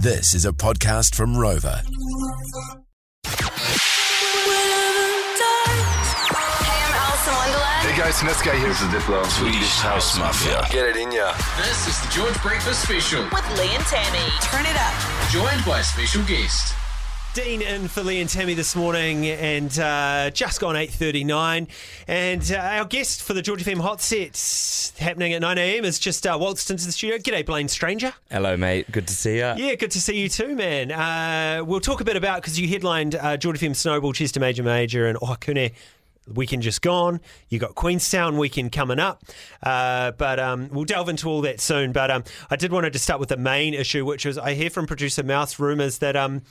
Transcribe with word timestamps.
This 0.00 0.32
is 0.34 0.44
a 0.44 0.52
podcast 0.52 1.14
from 1.16 1.36
Rover. 1.36 1.82
Hey, 1.82 1.90
I'm 6.84 6.94
Alison 6.94 7.34
Wonderland. 7.34 7.86
Hey 7.86 7.98
guys, 7.98 8.14
Siniska 8.14 8.56
here. 8.58 8.68
This 8.68 8.80
is 8.82 8.88
Diplo. 8.88 9.24
Swedish 9.26 9.78
House 9.80 10.16
Mafia. 10.18 10.62
Get 10.70 10.88
it 10.90 10.96
in 10.96 11.10
ya. 11.10 11.32
This 11.56 11.88
is 11.88 12.00
the 12.00 12.08
George 12.12 12.40
Breakfast 12.42 12.82
Special, 12.82 13.24
With 13.24 13.58
Lee 13.58 13.74
and 13.74 13.84
Tammy. 13.86 14.30
Turn 14.42 14.66
it 14.66 14.76
up. 14.76 14.94
joined 15.32 15.64
by 15.64 15.80
a 15.80 15.82
special 15.84 16.22
guest. 16.24 16.74
Dean 17.44 17.62
in 17.62 17.86
for 17.86 18.02
Lee 18.02 18.20
and 18.20 18.28
Tammy 18.28 18.54
this 18.54 18.74
morning, 18.74 19.24
and 19.24 19.78
uh, 19.78 20.28
just 20.30 20.60
gone 20.60 20.74
eight 20.74 20.90
thirty 20.90 21.22
nine. 21.22 21.68
And 22.08 22.42
uh, 22.50 22.56
our 22.56 22.84
guest 22.84 23.22
for 23.22 23.32
the 23.32 23.42
George 23.42 23.62
FM 23.62 23.80
Hot 23.80 24.00
Set 24.00 24.92
happening 24.98 25.32
at 25.32 25.40
nine 25.40 25.56
a.m. 25.56 25.84
is 25.84 26.00
just 26.00 26.26
uh, 26.26 26.36
waltzed 26.40 26.68
into 26.68 26.84
the 26.84 26.90
studio. 26.90 27.16
G'day, 27.16 27.46
Blaine 27.46 27.68
Stranger. 27.68 28.12
Hello, 28.28 28.56
mate. 28.56 28.90
Good 28.90 29.06
to 29.06 29.14
see 29.14 29.36
you. 29.36 29.52
Yeah, 29.56 29.76
good 29.76 29.92
to 29.92 30.00
see 30.00 30.20
you 30.20 30.28
too, 30.28 30.56
man. 30.56 30.90
Uh, 30.90 31.64
we'll 31.64 31.78
talk 31.78 32.00
a 32.00 32.04
bit 32.04 32.16
about 32.16 32.42
because 32.42 32.58
you 32.58 32.66
headlined 32.66 33.14
uh, 33.14 33.36
George 33.36 33.60
FM 33.60 33.76
Snowball, 33.76 34.12
Chester 34.14 34.40
Major 34.40 34.64
Major, 34.64 35.06
and 35.06 35.16
Ohakune. 35.20 35.72
Weekend 36.26 36.62
just 36.62 36.82
gone. 36.82 37.20
You 37.50 37.60
got 37.60 37.76
Queenstown 37.76 38.36
weekend 38.36 38.72
coming 38.72 38.98
up, 38.98 39.22
uh, 39.62 40.10
but 40.10 40.40
um, 40.40 40.70
we'll 40.72 40.84
delve 40.84 41.08
into 41.08 41.28
all 41.28 41.40
that 41.42 41.60
soon. 41.60 41.92
But 41.92 42.10
um, 42.10 42.24
I 42.50 42.56
did 42.56 42.72
want 42.72 42.92
to 42.92 42.98
start 42.98 43.20
with 43.20 43.28
the 43.28 43.36
main 43.36 43.74
issue, 43.74 44.04
which 44.04 44.26
was 44.26 44.36
I 44.36 44.54
hear 44.54 44.70
from 44.70 44.88
producer 44.88 45.22
Mouse 45.22 45.60
rumours 45.60 45.98
that 45.98 46.16
um, 46.16 46.42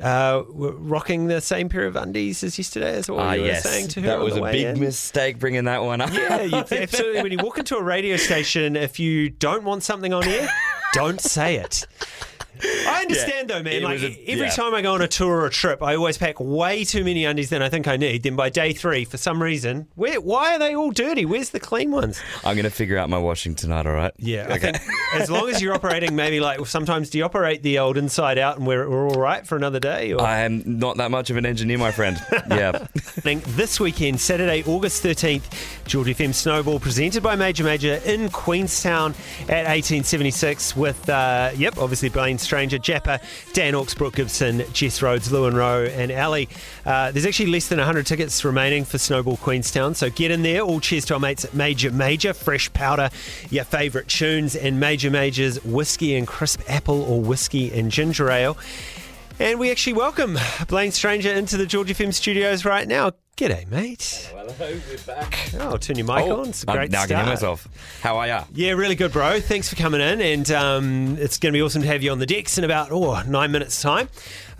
uh, 0.00 0.42
we're 0.48 0.72
rocking 0.72 1.26
the 1.26 1.40
same 1.40 1.68
pair 1.68 1.86
of 1.86 1.96
undies 1.96 2.42
as 2.42 2.58
yesterday. 2.58 2.96
Is 2.98 3.08
what 3.10 3.20
Ah, 3.20 3.32
you 3.34 3.42
were 3.42 3.54
saying 3.56 3.88
to 3.88 4.00
her. 4.00 4.06
that 4.08 4.20
was 4.20 4.36
a 4.36 4.42
big 4.42 4.66
in. 4.66 4.80
mistake 4.80 5.38
bringing 5.38 5.64
that 5.64 5.82
one 5.82 6.00
up. 6.00 6.12
Yeah, 6.12 6.42
you, 6.42 6.56
absolutely. 6.70 7.22
When 7.22 7.32
you 7.32 7.38
walk 7.38 7.58
into 7.58 7.76
a 7.76 7.82
radio 7.82 8.16
station, 8.16 8.76
if 8.76 8.98
you 8.98 9.30
don't 9.30 9.64
want 9.64 9.82
something 9.82 10.12
on 10.12 10.24
air, 10.26 10.48
don't 10.92 11.20
say 11.20 11.56
it. 11.56 11.86
I 12.60 13.00
understand 13.02 13.48
though, 13.48 13.62
man. 13.62 13.82
Like 13.82 14.00
a- 14.00 14.30
every 14.30 14.46
yeah. 14.46 14.50
time 14.50 14.74
I 14.74 14.82
go 14.82 14.94
on 14.94 15.02
a 15.02 15.08
tour 15.08 15.42
or 15.42 15.46
a 15.46 15.50
trip, 15.50 15.82
I 15.82 15.96
always 15.96 16.18
pack 16.18 16.38
way 16.40 16.84
too 16.84 17.04
many 17.04 17.24
undies 17.24 17.50
than 17.50 17.62
I 17.62 17.68
think 17.68 17.88
I 17.88 17.96
need. 17.96 18.22
Then 18.22 18.36
by 18.36 18.50
day 18.50 18.72
three, 18.72 19.04
for 19.04 19.16
some 19.16 19.42
reason, 19.42 19.88
where 19.94 20.20
why 20.20 20.54
are 20.54 20.58
they 20.58 20.74
all 20.74 20.90
dirty? 20.90 21.24
Where's 21.24 21.50
the 21.50 21.60
clean 21.60 21.90
ones? 21.90 22.20
I'm 22.44 22.54
going 22.54 22.64
to 22.64 22.70
figure 22.70 22.98
out 22.98 23.08
my 23.08 23.18
washing 23.18 23.54
tonight, 23.54 23.86
all 23.86 23.92
right? 23.92 24.12
Yeah, 24.18 24.46
I 24.50 24.58
think 24.58 24.78
as 25.14 25.30
long 25.30 25.48
as 25.48 25.60
you're 25.60 25.74
operating, 25.74 26.14
maybe 26.14 26.40
like 26.40 26.64
sometimes 26.66 27.10
do 27.10 27.18
you 27.18 27.24
operate 27.24 27.62
the 27.62 27.78
old 27.78 27.96
inside 27.96 28.38
out 28.38 28.58
and 28.58 28.66
we're, 28.66 28.88
we're 28.88 29.08
all 29.08 29.20
right 29.20 29.46
for 29.46 29.56
another 29.56 29.80
day? 29.80 30.12
Or 30.12 30.20
I 30.20 30.40
am 30.40 30.62
not 30.78 30.96
that 30.98 31.10
much 31.10 31.30
of 31.30 31.36
an 31.36 31.46
engineer, 31.46 31.78
my 31.78 31.92
friend. 31.92 32.20
Yeah. 32.50 32.86
this 33.24 33.80
weekend, 33.80 34.20
Saturday, 34.20 34.62
August 34.64 35.02
13th, 35.02 35.42
George 35.86 36.08
FM 36.08 36.34
Snowball, 36.34 36.78
presented 36.80 37.22
by 37.22 37.36
Major 37.36 37.64
Major 37.64 38.00
in 38.04 38.28
Queenstown 38.30 39.12
at 39.42 39.66
1876 39.66 40.76
with, 40.76 41.08
uh, 41.08 41.50
yep, 41.56 41.78
obviously 41.78 42.08
Blaine 42.08 42.38
Stranger, 42.42 42.78
Japper, 42.78 43.20
Dan 43.52 43.74
Oaks, 43.74 43.94
Brooke 43.94 44.16
Gibson, 44.16 44.64
Jess 44.72 45.00
Rhodes, 45.00 45.30
Lewin 45.32 45.54
Rowe, 45.54 45.84
and 45.84 46.12
Ali. 46.12 46.48
Uh, 46.84 47.10
there's 47.10 47.26
actually 47.26 47.50
less 47.50 47.68
than 47.68 47.78
100 47.78 48.06
tickets 48.06 48.44
remaining 48.44 48.84
for 48.84 48.98
Snowball 48.98 49.36
Queenstown, 49.36 49.94
so 49.94 50.10
get 50.10 50.30
in 50.30 50.42
there. 50.42 50.60
All 50.60 50.80
cheers 50.80 51.04
to 51.06 51.14
our 51.14 51.20
mates 51.20 51.44
at 51.44 51.54
Major 51.54 51.90
Major, 51.90 52.32
fresh 52.32 52.72
powder, 52.72 53.10
your 53.50 53.64
favourite 53.64 54.08
tunes, 54.08 54.56
and 54.56 54.78
Major 54.80 55.10
Major's 55.10 55.62
whiskey 55.64 56.16
and 56.16 56.26
crisp 56.26 56.60
apple 56.68 57.02
or 57.02 57.20
whiskey 57.20 57.72
and 57.72 57.90
ginger 57.90 58.30
ale. 58.30 58.56
And 59.38 59.58
we 59.58 59.70
actually 59.70 59.94
welcome 59.94 60.38
Blaine 60.68 60.92
Stranger 60.92 61.32
into 61.32 61.56
the 61.56 61.66
George 61.66 61.88
FM 61.88 62.12
studios 62.12 62.64
right 62.64 62.86
now. 62.86 63.12
G'day, 63.42 63.68
mate. 63.68 64.30
Hello, 64.32 64.54
we're 64.56 64.98
back. 64.98 65.50
Oh, 65.58 65.76
turn 65.76 65.98
your 65.98 66.06
mic 66.06 66.30
on. 66.30 66.50
It's 66.50 66.62
a 66.62 66.70
I'm 66.70 66.76
great 66.76 66.92
now 66.92 67.02
I 67.02 67.06
can 67.08 67.16
hear 67.16 67.24
start. 67.24 67.58
myself. 67.58 67.68
How 68.00 68.16
are 68.18 68.28
ya? 68.28 68.44
Yeah, 68.54 68.70
really 68.74 68.94
good, 68.94 69.10
bro. 69.10 69.40
Thanks 69.40 69.68
for 69.68 69.74
coming 69.74 70.00
in, 70.00 70.20
and 70.20 70.48
um, 70.52 71.16
it's 71.18 71.40
going 71.40 71.52
to 71.52 71.56
be 71.56 71.60
awesome 71.60 71.82
to 71.82 71.88
have 71.88 72.04
you 72.04 72.12
on 72.12 72.20
the 72.20 72.26
decks 72.26 72.56
in 72.56 72.62
about 72.62 72.92
oh 72.92 73.20
nine 73.22 73.50
minutes' 73.50 73.82
time. 73.82 74.08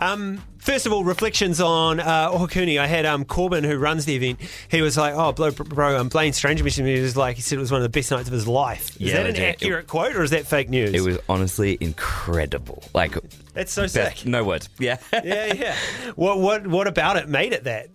Um, 0.00 0.42
first 0.62 0.86
of 0.86 0.92
all, 0.92 1.04
reflections 1.04 1.60
on 1.60 2.00
uh, 2.00 2.30
Ohakune. 2.30 2.78
I 2.80 2.86
had 2.86 3.04
um, 3.04 3.24
Corbin, 3.24 3.64
who 3.64 3.76
runs 3.76 4.04
the 4.06 4.14
event. 4.16 4.40
He 4.70 4.80
was 4.80 4.96
like, 4.96 5.14
"Oh, 5.14 5.32
bro, 5.32 5.50
bro 5.50 5.98
um, 6.00 6.08
Blaine 6.08 6.32
Stranger 6.32 6.64
me." 6.64 6.70
He 6.70 7.00
was 7.00 7.16
like, 7.16 7.36
he 7.36 7.42
said 7.42 7.56
it 7.56 7.60
was 7.60 7.70
one 7.72 7.80
of 7.80 7.84
the 7.84 7.88
best 7.98 8.10
nights 8.10 8.28
of 8.28 8.32
his 8.32 8.46
life. 8.48 8.90
Is 9.00 9.10
Yeah, 9.12 9.22
that 9.22 9.26
an 9.26 9.36
accurate 9.36 9.86
quote, 9.86 10.16
or 10.16 10.22
is 10.22 10.30
that 10.30 10.46
fake 10.46 10.70
news? 10.70 10.94
It 10.94 11.02
was 11.02 11.18
honestly 11.28 11.76
incredible. 11.80 12.82
Like, 12.94 13.16
That's 13.54 13.72
so 13.72 13.86
sick. 13.86 14.24
no 14.26 14.44
words. 14.44 14.68
Yeah. 14.78 14.96
Yeah, 15.12 15.52
yeah. 15.54 15.76
What, 16.16 16.38
what, 16.40 16.66
what 16.66 16.86
about 16.86 17.16
it 17.16 17.28
made 17.28 17.52
it 17.52 17.64
that? 17.64 17.88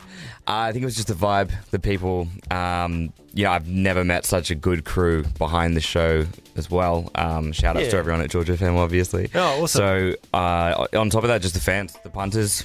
I 0.50 0.72
think 0.72 0.84
it 0.84 0.86
was 0.86 0.96
just 0.96 1.10
the 1.10 1.14
vibe, 1.14 1.52
the 1.72 1.80
people. 1.80 2.28
Um, 2.50 3.12
you 3.34 3.44
know, 3.44 3.52
I've 3.52 3.68
never 3.68 4.06
met 4.06 4.26
such 4.26 4.50
a 4.52 4.56
good 4.56 4.86
crew 4.86 5.24
behind 5.38 5.76
the 5.76 5.82
show 5.82 6.26
as 6.56 6.72
well. 6.72 7.12
Um, 7.16 7.52
shout 7.52 7.76
outs 7.76 7.86
Yeah. 7.86 7.92
to 7.92 7.98
everyone 7.98 8.22
at 8.22 8.30
George 8.30 8.48
FM, 8.48 8.78
obviously. 8.78 9.30
Oh, 9.36 9.64
awesome. 9.64 9.80
So, 9.80 10.14
uh, 10.34 10.88
on 10.98 11.10
top 11.10 11.24
of 11.24 11.28
that, 11.28 11.42
just 11.42 11.54
the 11.54 11.60
fans, 11.60 11.98
the 12.04 12.10
punters, 12.10 12.57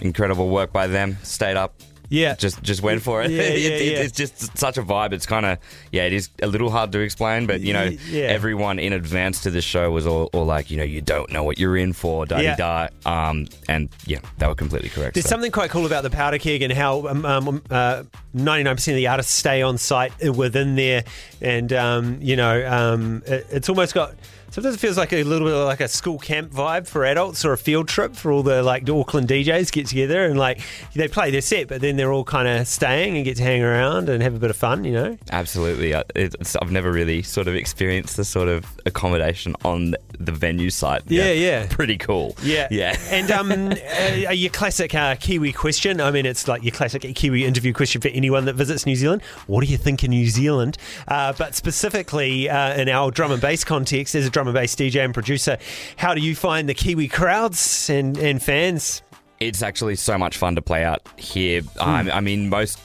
incredible 0.00 0.48
work 0.48 0.72
by 0.72 0.86
them. 0.86 1.16
Stayed 1.22 1.56
up. 1.56 1.74
Yeah. 2.12 2.34
Just 2.34 2.60
just 2.64 2.82
went 2.82 3.02
for 3.02 3.22
it. 3.22 3.30
Yeah, 3.30 3.42
It- 3.42 3.60
yeah, 3.60 3.68
it- 3.68 3.92
yeah. 3.92 3.98
It's 4.00 4.16
just 4.16 4.58
such 4.58 4.76
a 4.78 4.82
vibe. 4.82 5.12
It's 5.12 5.26
kind 5.26 5.46
of 5.46 5.58
yeah. 5.92 6.06
It 6.06 6.12
is 6.12 6.28
a 6.42 6.48
little 6.48 6.68
hard 6.68 6.90
to 6.90 6.98
explain, 6.98 7.46
but 7.46 7.60
you 7.60 7.72
know, 7.72 7.84
yeah. 8.08 8.22
everyone 8.24 8.80
in 8.80 8.92
advance 8.92 9.42
to 9.44 9.50
the 9.50 9.60
show 9.60 9.92
was 9.92 10.08
all, 10.08 10.28
all 10.32 10.44
like, 10.44 10.72
you 10.72 10.76
know, 10.76 10.82
you 10.82 11.00
don't 11.02 11.30
know 11.30 11.44
what 11.44 11.60
you're 11.60 11.76
in 11.76 11.92
for, 11.92 12.26
da 12.26 12.38
Yeah. 12.40 12.56
da. 12.56 12.88
Um, 13.06 13.46
and 13.68 13.90
yeah, 14.06 14.18
they 14.38 14.48
were 14.48 14.56
completely 14.56 14.88
correct. 14.88 15.14
There's 15.14 15.26
so. 15.26 15.30
something 15.30 15.52
quite 15.52 15.70
cool 15.70 15.86
about 15.86 16.02
the 16.02 16.10
powder 16.10 16.38
keg 16.38 16.62
and 16.62 16.72
how 16.72 17.06
um, 17.06 17.24
um, 17.24 17.62
uh, 17.70 18.02
99% 18.34 18.70
of 18.88 18.96
the 18.96 19.06
artists 19.06 19.32
stay 19.32 19.62
on 19.62 19.78
site 19.78 20.12
within 20.34 20.74
there, 20.74 21.04
and 21.40 21.72
um, 21.72 22.18
you 22.20 22.34
know, 22.34 22.66
um, 22.68 23.22
it, 23.24 23.46
it's 23.52 23.68
almost 23.68 23.94
got. 23.94 24.14
Sometimes 24.50 24.74
it 24.74 24.78
feels 24.78 24.96
like 24.96 25.12
a 25.12 25.22
little 25.22 25.46
bit 25.46 25.54
like 25.54 25.80
a 25.80 25.86
school 25.86 26.18
camp 26.18 26.50
vibe 26.50 26.88
for 26.88 27.04
adults 27.04 27.44
or 27.44 27.52
a 27.52 27.56
field 27.58 27.86
trip 27.86 28.16
for 28.16 28.32
all 28.32 28.42
the 28.42 28.62
like 28.64 28.88
Auckland 28.88 29.28
DJs 29.28 29.70
get 29.70 29.86
together 29.86 30.24
and 30.24 30.36
like 30.38 30.60
they 30.94 31.06
play 31.06 31.30
their 31.30 31.40
set, 31.40 31.68
but 31.68 31.80
then 31.80 31.96
they're 31.96 32.12
all 32.12 32.24
kind 32.24 32.48
of 32.48 32.66
staying 32.66 33.14
and 33.16 33.24
get 33.24 33.36
to 33.36 33.44
hang 33.44 33.62
around 33.62 34.08
and 34.08 34.22
have 34.24 34.34
a 34.34 34.38
bit 34.40 34.50
of 34.50 34.56
fun, 34.56 34.82
you 34.82 34.92
know. 34.92 35.16
Absolutely. 35.30 35.94
Uh, 35.94 36.02
It's, 36.16 36.56
I've 36.56 36.72
never 36.72 36.90
really 36.90 37.22
sort 37.22 37.46
of 37.46 37.54
experienced 37.54 38.16
the 38.16 38.24
sort 38.24 38.48
of 38.48 38.66
accommodation 38.86 39.54
on 39.64 39.94
the 40.18 40.32
venue 40.32 40.70
site. 40.70 41.02
Yeah, 41.06 41.30
yeah. 41.30 41.66
Pretty 41.70 41.96
cool. 41.96 42.36
Yeah, 42.42 42.66
Yeah. 42.70 42.96
And 43.10 43.30
um, 43.30 43.50
uh, 43.52 44.30
your 44.30 44.50
classic 44.50 44.94
uh, 44.94 45.14
Kiwi 45.16 45.52
question. 45.52 46.00
I 46.00 46.10
mean, 46.10 46.26
it's 46.26 46.48
like 46.48 46.62
your 46.62 46.72
classic 46.72 47.02
Kiwi 47.14 47.44
interview 47.44 47.72
question 47.72 48.00
for 48.00 48.08
anyone 48.08 48.44
that 48.46 48.54
visits 48.54 48.86
New 48.86 48.96
Zealand. 48.96 49.22
What 49.46 49.64
do 49.64 49.70
you 49.70 49.76
think 49.78 50.02
of 50.02 50.10
New 50.10 50.26
Zealand? 50.26 50.76
Uh, 51.08 51.32
but 51.36 51.54
specifically 51.54 52.48
uh, 52.48 52.74
in 52.74 52.88
our 52.88 53.10
drum 53.10 53.30
and 53.32 53.40
bass 53.40 53.64
context, 53.64 54.14
as 54.14 54.26
a 54.26 54.30
drum 54.40 54.48
and 54.48 54.54
bass 54.54 54.74
DJ 54.74 55.04
and 55.04 55.12
producer, 55.12 55.58
how 55.96 56.14
do 56.14 56.20
you 56.20 56.34
find 56.34 56.68
the 56.68 56.74
Kiwi 56.74 57.08
crowds 57.08 57.90
and, 57.90 58.16
and 58.16 58.42
fans? 58.42 59.02
It's 59.38 59.62
actually 59.62 59.96
so 59.96 60.16
much 60.18 60.36
fun 60.38 60.54
to 60.54 60.62
play 60.62 60.82
out 60.84 61.02
here. 61.18 61.62
Um, 61.78 62.10
I 62.10 62.20
mean, 62.20 62.48
most 62.48 62.78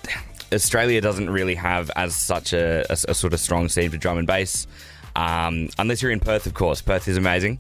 Australia 0.53 0.99
doesn't 1.01 1.29
really 1.29 1.55
have 1.55 1.89
as 1.95 2.15
such 2.15 2.51
a, 2.53 2.85
a- 2.89 3.11
a 3.11 3.13
sort 3.13 3.33
of 3.33 3.39
strong 3.39 3.69
scene 3.69 3.89
for 3.89 3.97
drum 3.97 4.17
and 4.17 4.27
bass, 4.27 4.67
um, 5.15 5.69
unless 5.79 6.01
you're 6.01 6.11
in 6.11 6.19
Perth, 6.19 6.45
of 6.45 6.53
course. 6.53 6.81
Perth 6.81 7.07
is 7.07 7.15
amazing. 7.17 7.59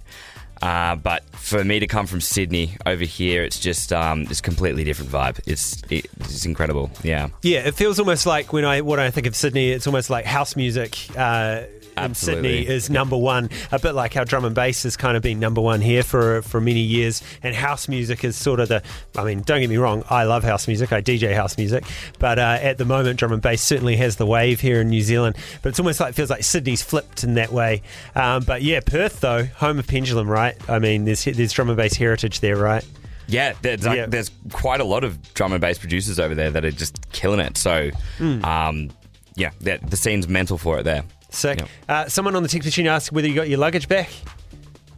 Uh, 0.61 0.95
but 0.95 1.23
for 1.35 1.63
me 1.65 1.79
to 1.79 1.87
come 1.87 2.07
from 2.07 2.21
Sydney 2.21 2.77
over 2.85 3.03
here, 3.03 3.43
it's 3.43 3.59
just 3.59 3.91
um, 3.91 4.21
it's 4.23 4.39
completely 4.41 4.83
different 4.85 5.11
vibe. 5.11 5.39
It's 5.45 5.81
it, 5.89 6.05
it's 6.21 6.45
incredible. 6.45 6.89
Yeah. 7.03 7.27
Yeah, 7.43 7.67
it 7.67 7.75
feels 7.75 7.99
almost 7.99 8.25
like 8.25 8.53
when 8.53 8.63
I 8.63 8.79
when 8.81 8.99
I 8.99 9.09
think 9.11 9.27
of 9.27 9.35
Sydney, 9.35 9.71
it's 9.71 9.85
almost 9.87 10.09
like 10.09 10.23
house 10.25 10.55
music. 10.55 10.97
Uh, 11.17 11.63
Absolutely. 11.97 12.59
Sydney 12.63 12.73
is 12.73 12.89
number 12.89 13.17
one, 13.17 13.49
a 13.71 13.79
bit 13.79 13.93
like 13.93 14.13
how 14.13 14.23
drum 14.23 14.45
and 14.45 14.53
bass 14.55 14.83
has 14.83 14.97
kind 14.97 15.15
of 15.15 15.23
been 15.23 15.39
number 15.39 15.61
one 15.61 15.81
here 15.81 16.03
for 16.03 16.41
for 16.41 16.59
many 16.61 16.79
years, 16.81 17.21
and 17.43 17.55
house 17.55 17.87
music 17.87 18.23
is 18.23 18.35
sort 18.35 18.59
of 18.59 18.67
the. 18.69 18.81
I 19.17 19.23
mean, 19.23 19.41
don't 19.41 19.61
get 19.61 19.69
me 19.69 19.77
wrong, 19.77 20.03
I 20.09 20.23
love 20.23 20.43
house 20.43 20.67
music, 20.67 20.91
I 20.91 21.01
DJ 21.01 21.33
house 21.35 21.57
music, 21.57 21.83
but 22.19 22.39
uh, 22.39 22.57
at 22.61 22.77
the 22.77 22.85
moment, 22.85 23.19
drum 23.19 23.31
and 23.31 23.41
bass 23.41 23.61
certainly 23.61 23.95
has 23.97 24.15
the 24.17 24.25
wave 24.25 24.59
here 24.59 24.81
in 24.81 24.89
New 24.89 25.01
Zealand. 25.01 25.35
But 25.61 25.69
it's 25.69 25.79
almost 25.79 25.99
like 25.99 26.09
it 26.11 26.15
feels 26.15 26.29
like 26.29 26.43
Sydney's 26.43 26.81
flipped 26.81 27.23
in 27.23 27.35
that 27.35 27.51
way. 27.51 27.81
Um, 28.15 28.43
but 28.43 28.61
yeah, 28.61 28.79
Perth 28.85 29.19
though, 29.21 29.45
home 29.45 29.79
of 29.79 29.87
Pendulum, 29.87 30.29
right? 30.29 30.55
I 30.69 30.79
mean, 30.79 31.05
there's 31.05 31.23
there's 31.25 31.51
drum 31.53 31.69
and 31.69 31.77
bass 31.77 31.93
heritage 31.95 32.39
there, 32.41 32.57
right? 32.57 32.85
Yeah, 33.27 33.53
there's, 33.63 33.83
like, 33.83 33.97
Yeah. 33.97 34.05
there's 34.05 34.29
quite 34.51 34.81
a 34.81 34.83
lot 34.83 35.03
of 35.03 35.33
drum 35.33 35.51
and 35.51 35.59
bass 35.59 35.79
producers 35.79 36.19
over 36.19 36.35
there 36.35 36.51
that 36.51 36.63
are 36.63 36.69
just 36.69 37.11
killing 37.11 37.39
it. 37.39 37.57
So, 37.57 37.89
Hmm. 38.19 38.45
um, 38.45 38.91
yeah, 39.35 39.49
the, 39.61 39.79
the 39.83 39.97
scene's 39.97 40.27
mental 40.27 40.59
for 40.59 40.77
it 40.77 40.83
there. 40.83 41.01
Sick. 41.35 41.59
Yep. 41.59 41.69
Uh, 41.87 42.07
someone 42.07 42.35
on 42.35 42.43
the 42.43 42.49
text 42.49 42.65
machine 42.65 42.87
asked 42.87 43.11
whether 43.11 43.27
you 43.27 43.35
got 43.35 43.49
your 43.49 43.59
luggage 43.59 43.87
back. 43.87 44.09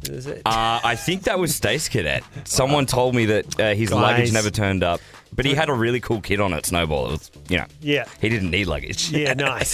Is 0.04 0.28
it? 0.28 0.42
Uh, 0.46 0.80
I 0.84 0.96
think 0.96 1.24
that 1.24 1.40
was 1.40 1.54
Stace 1.56 1.90
Cadet. 1.90 2.24
Someone 2.46 2.86
told 2.86 3.16
me 3.16 3.26
that 3.26 3.60
uh, 3.60 3.74
his 3.74 3.92
luggage 3.92 4.32
never 4.32 4.50
turned 4.52 4.84
up, 4.84 5.02
but 5.36 5.44
he 5.44 5.54
had 5.56 5.68
a 5.70 5.74
really 5.74 6.00
cool 6.00 6.22
kit 6.22 6.40
on 6.40 6.54
it, 6.54 6.66
Snowball. 6.68 7.08
It 7.08 7.12
was, 7.14 7.32
you 7.50 7.58
know, 7.58 7.66
Yeah. 7.82 8.06
he 8.22 8.30
didn't 8.30 8.52
need 8.52 8.68
luggage. 8.68 9.10
Yeah, 9.10 9.34
nice. 9.38 9.74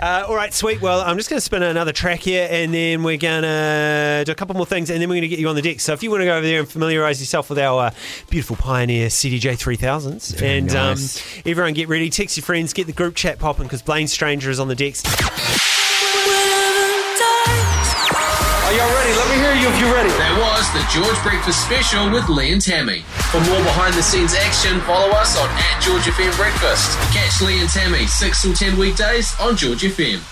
Uh, 0.00 0.24
all 0.28 0.34
right, 0.34 0.52
sweet. 0.52 0.82
Well, 0.82 1.00
I'm 1.00 1.16
just 1.16 1.30
going 1.30 1.38
to 1.38 1.40
spin 1.40 1.62
another 1.62 1.92
track 1.92 2.18
here, 2.18 2.48
and 2.50 2.74
then 2.74 3.04
we're 3.04 3.16
going 3.16 3.42
to 3.42 4.24
do 4.26 4.32
a 4.32 4.34
couple 4.34 4.54
more 4.56 4.66
things, 4.66 4.90
and 4.90 5.00
then 5.00 5.08
we're 5.08 5.14
going 5.14 5.22
to 5.22 5.28
get 5.28 5.38
you 5.38 5.48
on 5.48 5.54
the 5.54 5.62
deck. 5.62 5.80
So 5.80 5.92
if 5.94 6.02
you 6.02 6.10
want 6.10 6.22
to 6.22 6.26
go 6.26 6.36
over 6.36 6.46
there 6.46 6.58
and 6.60 6.68
familiarise 6.68 7.20
yourself 7.20 7.48
with 7.48 7.58
our 7.60 7.86
uh, 7.86 7.90
beautiful 8.28 8.56
Pioneer 8.56 9.06
CDJ 9.06 9.52
3000s, 9.56 10.42
and 10.42 10.66
nice. 10.74 11.36
um, 11.36 11.42
everyone 11.46 11.72
get 11.74 11.88
ready, 11.88 12.10
text 12.10 12.36
your 12.36 12.44
friends, 12.44 12.72
get 12.74 12.86
the 12.88 12.92
group 12.92 13.14
chat 13.14 13.38
popping 13.38 13.64
because 13.64 13.82
Blaine 13.82 14.08
Stranger 14.08 14.50
is 14.50 14.58
on 14.60 14.66
the 14.68 14.74
decks. 14.74 15.02
Are 18.70 18.76
y'all 18.76 18.94
ready? 18.94 19.12
Let 19.18 19.28
me 19.28 19.34
hear 19.42 19.54
you 19.56 19.66
if 19.66 19.80
you're 19.80 19.92
ready. 19.92 20.10
That 20.10 20.30
was 20.38 20.62
the 20.70 20.78
George 20.94 21.18
Breakfast 21.26 21.66
Special 21.66 22.08
with 22.08 22.28
Lee 22.28 22.52
and 22.52 22.62
Tammy. 22.62 23.00
For 23.34 23.42
more 23.50 23.58
behind 23.66 23.94
the 23.94 24.02
scenes 24.02 24.32
action, 24.32 24.78
follow 24.82 25.10
us 25.10 25.36
on 25.36 25.50
at 25.50 25.82
George 25.82 26.06
FM 26.06 26.30
Breakfast. 26.36 26.94
Catch 27.10 27.42
Lee 27.42 27.58
and 27.58 27.68
Tammy 27.68 28.06
6 28.06 28.42
till 28.42 28.54
10 28.54 28.78
weekdays 28.78 29.34
on 29.40 29.56
George 29.56 29.82
FM. 29.82 30.22